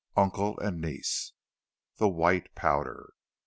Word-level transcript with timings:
UNCLE 0.17 0.57
AND 0.61 0.81
NIECE. 0.81 1.33
XXVI. 1.33 1.99
THE 1.99 2.09
WHITE 2.09 2.55
POWDER. 2.55 3.13